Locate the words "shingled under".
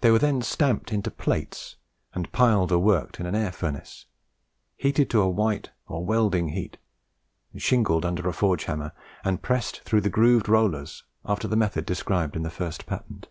7.56-8.28